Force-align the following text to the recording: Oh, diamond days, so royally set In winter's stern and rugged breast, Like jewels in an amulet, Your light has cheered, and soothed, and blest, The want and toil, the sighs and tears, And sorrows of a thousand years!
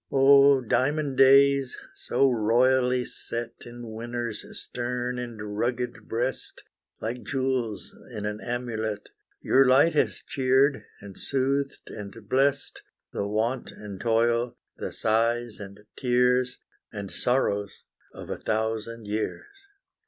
Oh, 0.11 0.61
diamond 0.61 1.17
days, 1.19 1.77
so 1.93 2.27
royally 2.31 3.05
set 3.05 3.51
In 3.67 3.91
winter's 3.91 4.43
stern 4.59 5.19
and 5.19 5.55
rugged 5.59 6.07
breast, 6.09 6.63
Like 6.99 7.21
jewels 7.21 7.95
in 8.11 8.25
an 8.25 8.41
amulet, 8.41 9.09
Your 9.43 9.63
light 9.67 9.93
has 9.93 10.23
cheered, 10.25 10.85
and 11.01 11.15
soothed, 11.19 11.91
and 11.91 12.15
blest, 12.27 12.81
The 13.13 13.27
want 13.27 13.69
and 13.69 14.01
toil, 14.01 14.57
the 14.75 14.91
sighs 14.91 15.59
and 15.59 15.81
tears, 15.95 16.57
And 16.91 17.11
sorrows 17.11 17.83
of 18.11 18.31
a 18.31 18.37
thousand 18.39 19.05
years! 19.05 19.67